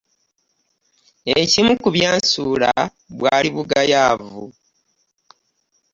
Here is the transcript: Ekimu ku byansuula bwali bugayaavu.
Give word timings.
Ekimu 1.41 1.71
ku 1.81 1.89
byansuula 1.95 2.71
bwali 3.17 3.49
bugayaavu. 3.55 4.43